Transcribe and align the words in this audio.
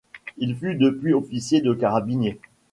Il 0.39 0.55
fut 0.57 0.73
depuis 0.73 1.13
officier 1.13 1.61
de 1.61 1.75
carabiniers. 1.75 2.39